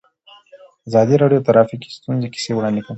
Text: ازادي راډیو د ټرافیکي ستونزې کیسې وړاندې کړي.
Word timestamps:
ازادي 0.87 1.15
راډیو 1.21 1.39
د 1.41 1.45
ټرافیکي 1.47 1.89
ستونزې 1.97 2.27
کیسې 2.33 2.51
وړاندې 2.53 2.81
کړي. 2.85 2.89